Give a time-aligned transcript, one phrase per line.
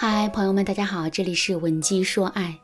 [0.00, 2.56] 嗨，朋友们，大家好，这里是文姬说爱。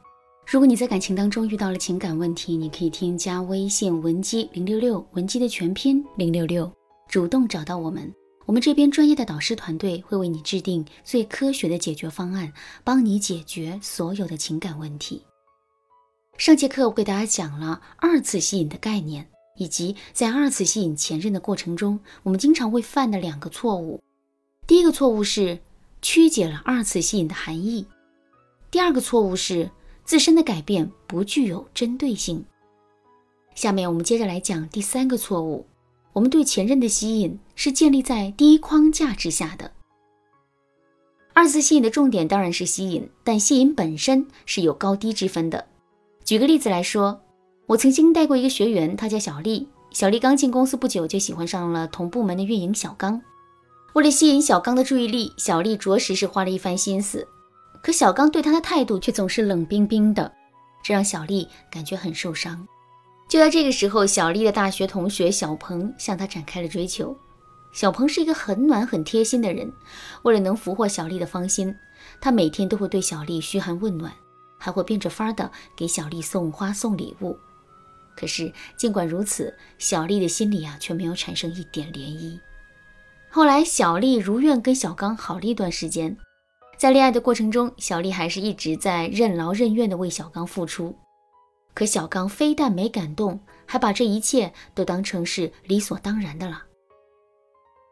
[0.47, 6.73] 如果你在感情当中遇到了情感问题，你可以添加微信文姬零六六，文姬的全拼零六六，
[7.09, 8.09] 主动找到我们，
[8.47, 12.53] 我们这边专业的导师团队会为你制定最科学的解决方案，
[12.85, 15.25] 帮你解决所有的情感问题。
[16.39, 19.29] 上节课我给大家讲了二次吸引的概念，
[19.59, 24.01] 以及在二次吸引前任的过程中，我们经常会犯的两个错误。
[24.69, 25.59] 第一个错误是
[26.05, 27.87] 曲解了二次吸引的含义，
[28.71, 29.71] 第二个错误是。
[30.05, 32.45] 自身的改变不具有针对性。
[33.55, 35.65] 下面我们接着来讲第三个错误：
[36.13, 39.71] 我们对前任的吸引是建立在第一框架之下的。
[41.33, 45.65] 二次吸引的重点当然是吸引，但吸引本身是有高低之分的。
[46.23, 47.19] 举个例子来说，
[47.65, 49.67] 我曾经带过一个学员，她叫小丽。
[49.91, 53.23] 小丽刚进公司不久，就喜欢上了同部门的运营小刚。
[53.95, 57.27] 为了吸引小刚的注意力，小丽着实是花了一番心思。
[57.81, 60.33] 可小刚对他的态度却总是冷冰冰的，
[60.83, 62.67] 这让小丽感觉很受伤。
[63.29, 67.17] 就在这个时候，小丽的大学同学小鹏向她展开了追求。
[67.73, 69.73] 小鹏是一个很暖很贴心的人，
[70.23, 71.73] 为了能俘获小丽的芳心，
[72.21, 74.13] 他每天都会对小丽嘘寒问暖，
[74.59, 77.39] 还会变着法儿的给小丽送花送礼物。
[78.17, 82.41] 可是尽管如此，小丽的心里啊却没有产生一点涟漪。
[83.35, 86.17] 后来，小丽如愿跟小刚好了一段时间。
[86.79, 90.95] 在恋爱的过程中，小丽还是一直在任劳任怨地为小刚付出。
[91.75, 96.63] 可小刚非但没感动，还把这一切都当成是理所当然的了。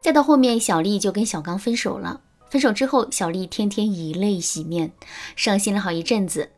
[0.01, 2.20] 再到后面，小丽就跟小刚分手了。
[2.48, 4.93] 分手之后，小丽天天以泪洗面，
[5.35, 6.48] 伤心了好一阵子。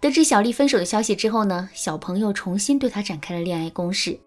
[0.00, 4.20] 得知小丽分手的消息之后呢，小朋友重新对她展开了恋爱攻势。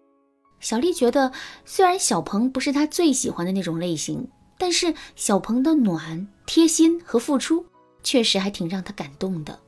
[0.64, 1.31] 小丽觉得，
[1.66, 4.28] 虽然小鹏不是她最喜欢的那种类型。
[4.58, 7.66] 但是小鹏的暖、贴心和付出，
[8.02, 9.59] 确实还挺让她感动的。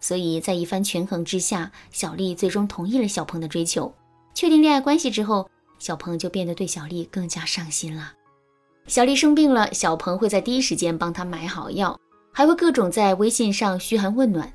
[0.00, 3.94] 所以在一番权衡之下，小丽最终同意了小鹏的追求。
[4.34, 8.12] 确定恋爱关系之后，小鹏就变得对小丽更加上心了。
[8.86, 11.98] 小丽生病了，小鹏会在第一时间帮她买好药，
[12.32, 14.52] 还会各种在微信上嘘寒问暖。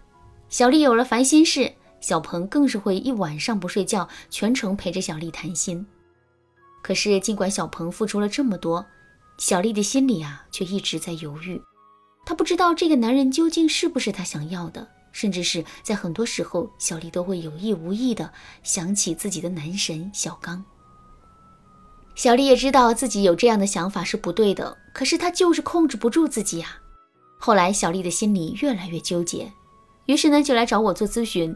[0.50, 5.86] 小丽有了烦心事，小鹏更是会一晚上不睡觉，全程陪着小丽谈心。
[6.82, 8.86] 可是尽管小鹏付出了这么多，
[9.38, 11.62] 小丽的心里啊，却一直在犹豫。
[12.26, 18.32] 她不知道这个男人究竟是不是她想要的，甚至是在很多时候，小丽都会有意无意的
[18.64, 20.64] 想起自己的男神小刚。
[22.16, 26.78] 小丽也知道自己有这样的想法是不对的，可是她就是控制不住自己呀。
[27.40, 29.52] 后来，小丽的心里越来越纠结，
[30.06, 31.56] 于是呢，就来找我做咨询。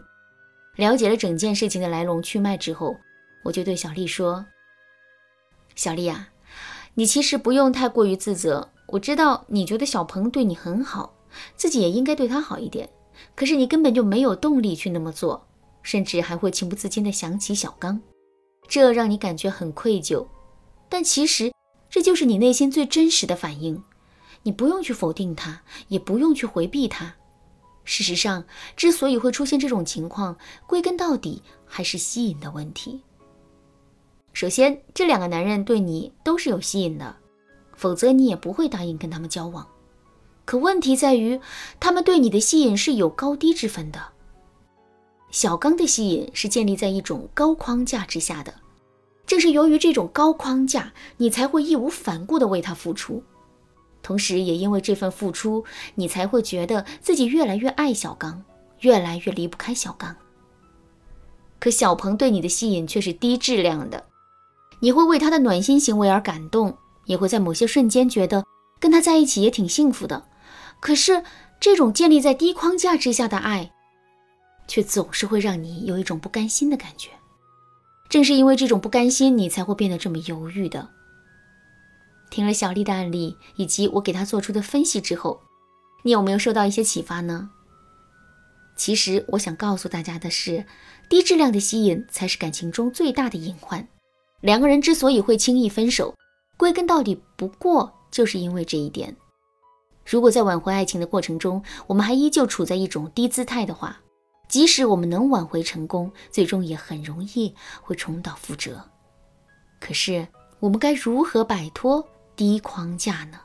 [0.76, 2.96] 了解了整件事情的来龙去脉之后，
[3.44, 4.46] 我就对小丽说
[5.76, 6.30] ：“小丽啊。”
[6.96, 11.16] 你其实不用太过于自责，我知道你觉得小鹏对你很好，
[11.56, 12.88] 自己也应该对他好一点。
[13.36, 15.48] 可是你根本就没有动力去那么做，
[15.82, 18.00] 甚至还会情不自禁地想起小刚，
[18.68, 20.28] 这让你感觉很愧疚。
[20.88, 21.52] 但其实
[21.90, 23.84] 这就是你内心最真实的反应，
[24.44, 27.16] 你不用去否定他，也不用去回避他。
[27.86, 28.44] 事实上，
[28.76, 33.02] 之所以会出现这种情况，归根到底还是吸引的问题。
[34.32, 37.16] 首先，这两个男人对你都是有吸引的，
[37.76, 39.68] 否则你也不会答应跟他们交往。
[40.46, 41.40] 可问题在于，
[41.80, 44.02] 他们对你的吸引是有高低之分的。
[45.30, 48.54] 小刚的吸引是建立在一种高框架之下的，
[49.26, 53.24] 正是由于这种高框架，你才会义无反顾地为他付出，
[54.04, 55.66] 同时也因为这份付出，
[55.96, 58.44] 你才会觉得自己越来越爱小刚，
[58.82, 60.16] 越来越离不开小刚。
[61.60, 64.04] 可小鹏对你的吸引却是低质量的。
[64.82, 68.44] 你会为他的暖心行为而感动，也会在某些瞬间觉得
[68.82, 70.26] 跟他在一起也挺幸福的。
[70.82, 71.24] 可是，
[71.62, 73.72] 这种建立在低框架之下的爱，
[74.68, 77.10] 却总是会让你有一种不甘心的感觉。
[78.10, 80.90] 正是因为这种不甘心，你才会变得这么犹豫的。
[82.34, 85.40] 听了小丽的案例以及我给她做出的分析之后，
[86.02, 87.52] 你有没有受到一些启发呢？
[88.76, 90.66] 其实，我想告诉大家的是，
[91.08, 93.88] 低质量的吸引才是感情中最大的隐患。
[94.42, 96.16] 两个人之所以会轻易分手，
[96.58, 99.16] 归根到底不过就是因为这一点。
[100.04, 104.02] 如果在挽回爱情的过程中，我们还依旧处在一种低姿态的话，
[104.50, 107.54] 即使我们能挽回成功，最终也很容易
[107.84, 108.84] 会重蹈覆辙。
[109.80, 110.28] 可是，
[110.60, 112.04] 我们该如何摆脱
[112.36, 113.40] 低框架呢？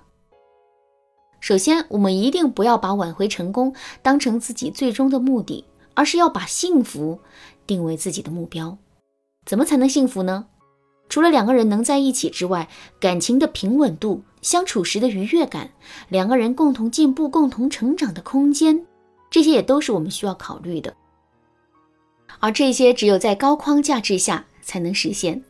[1.41, 5.65] 首先，我们一定不要把挽回成功当成自己最终的目的，
[5.95, 7.21] 而是要把幸福
[7.67, 8.77] 定为自己的目标。
[9.47, 10.47] 怎么才能幸福呢？
[11.09, 12.69] 除了两个人能在一起之外，
[13.01, 15.71] 感情的平稳度、相处时的愉悦感、
[16.09, 18.85] 两个人共同进步、共同成长的空间，
[19.31, 20.95] 这些也都是我们需要考虑的。
[22.41, 25.43] 而这些只有在高框架之下才能实现，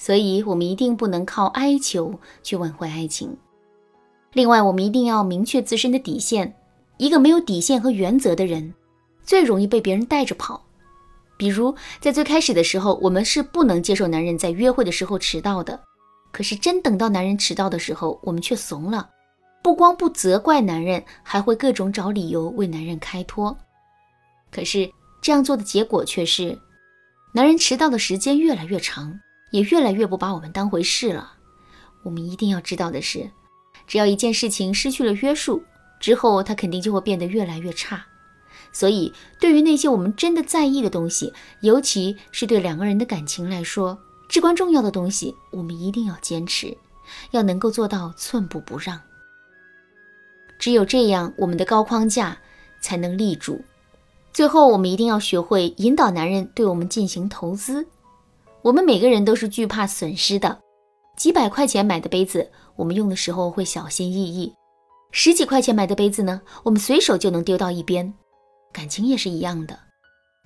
[0.00, 3.36] 所以我们一定不能靠哀求去挽回爱情。
[4.32, 6.56] 另外，我们一定要明确自身的底线。
[6.96, 8.72] 一个没有底线和原则的人，
[9.22, 10.64] 最容易被别人带着跑。
[11.36, 15.78] 比如，在最开始的时候，我们是不能接受男人在约会的时候迟到的。
[16.32, 19.06] 可是，真等到男人迟到的时候，我们却怂了，
[19.62, 23.54] 不光不责怪男人，还会各种找理由为男人开脱。
[24.50, 26.58] 可是，这样做的结果却是，
[27.34, 29.20] 男人迟到的时间越来越长，
[29.50, 31.34] 也越来越不把我们当回事了。
[32.02, 33.30] 我们一定要知道的是，
[33.86, 35.62] 只要一件事情失去了约束，
[35.98, 38.06] 之后他肯定就会变得越来越差。
[38.72, 43.98] 所以，对于那些我们真的在意的东西，尤其是对两个人的感情来说
[44.28, 46.76] 至关重要的东西，我们一定要坚持，
[47.32, 49.00] 要能够做到寸步不让。
[50.58, 52.38] 只有这样，我们的高框架
[52.80, 53.64] 才能立住。
[54.32, 57.88] 最后，我们一定要学会引导男人对我们进行投资。
[58.62, 60.60] 我们每个人都是惧怕损失的。
[61.16, 64.52] 几百块钱买的杯子，我们用的时候会小心翼翼；
[65.12, 68.12] 十几块钱买的杯子呢，我们随手就能丢到一边。
[68.72, 69.78] 感情也是一样的。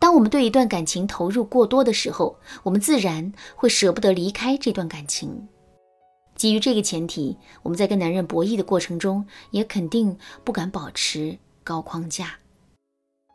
[0.01, 5.49] 当我们对一段感情投入过多的时候，我们自然会舍不得离开这段感情。
[6.37, 12.37] 基于这个前提，我们在跟男人博弈的过程中，也肯定不敢保持高框架。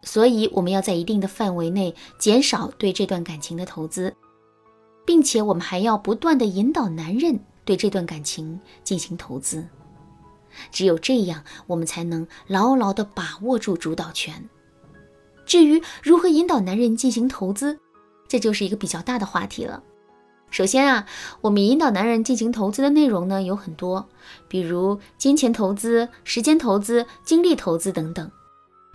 [0.03, 4.15] 所以，我们要在一定的范围内减少对这段感情的投资，
[5.09, 9.65] 并且我们还要不断的引导男人对这段感情进行投资。
[10.69, 14.47] 只有这样，我们才能牢牢的把握住主导权。
[15.47, 17.79] 至于如何引导男人进行投资，
[18.27, 19.81] 这就是一个比较大的话题了。
[20.51, 21.07] 首先啊，
[21.41, 24.07] 我们引导男人进行投资的内容呢有很多，
[24.47, 28.29] 比如金钱投资、时间投资、精力投资等等。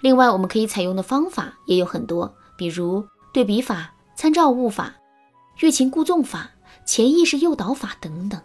[0.00, 4.94] 另外，我们可以采用的方法也有很多，比如对比法、参照物法、
[5.60, 6.50] 欲擒故纵法、
[6.84, 8.40] 潜意识诱导法等等。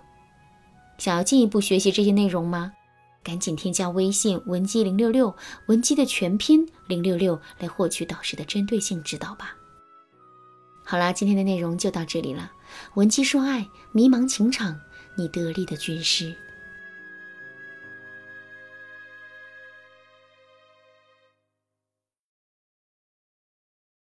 [0.98, 2.74] 想要进一步学习这些内容吗？
[3.22, 5.36] 赶紧添加微信文姬零六六，
[5.68, 9.56] 文姬的全拼零六六，来获取导师的针对性指导吧。
[10.86, 12.52] 好啦，今天的内容就到这里了。
[12.96, 14.80] 文姬说爱，迷茫情场，
[15.16, 16.36] 你得力的军师。